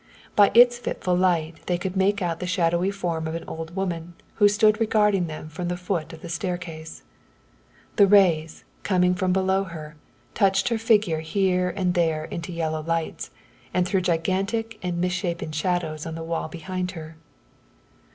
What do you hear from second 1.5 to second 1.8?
they